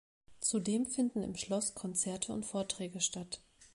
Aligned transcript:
Zudem 0.39 0.87
finden 0.87 1.21
im 1.21 1.35
Schloss 1.35 1.75
Konzerte 1.75 2.33
und 2.33 2.43
Vorträge 2.43 3.01
statt. 3.01 3.39